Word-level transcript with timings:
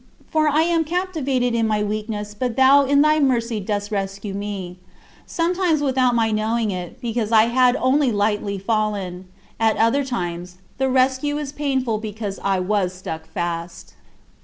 "For 0.33 0.47
I 0.47 0.63
am 0.63 0.83
captivated 0.83 1.53
in 1.53 1.67
my 1.67 1.83
weakness 1.83 2.33
but 2.33 2.55
thou 2.55 2.85
in 2.85 3.03
thy 3.03 3.19
mercy 3.19 3.59
dost 3.59 3.91
rescue 3.91 4.33
me: 4.33 4.79
sometimes 5.27 5.81
without 5.83 6.15
my 6.15 6.31
knowing 6.31 6.71
it, 6.71 6.99
because 6.99 7.31
I 7.31 7.43
had 7.43 7.75
only 7.75 8.11
lightly 8.11 8.57
fallen; 8.57 9.27
at 9.59 9.77
other 9.77 10.03
times, 10.03 10.57
the 10.79 10.89
rescue 10.89 11.37
is 11.37 11.51
painful 11.51 11.99
because 11.99 12.39
I 12.43 12.59
was 12.59 12.95
stuck 12.95 13.27
fast. 13.27 13.93